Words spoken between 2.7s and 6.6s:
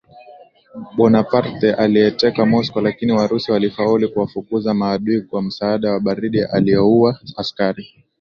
lakini Warusi walifaulu kuwafukuza maadui kwa msaada wa baridi